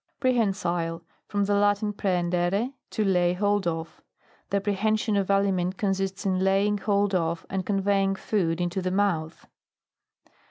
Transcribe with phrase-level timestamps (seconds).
[0.19, 1.03] PREHENSILE.
[1.27, 4.01] From the Latin, prc hendere, to lay hold of.
[4.49, 6.65] The pre hension of aliment consists in lay.
[6.65, 9.45] ing hold of, and conveying food in to the mouth.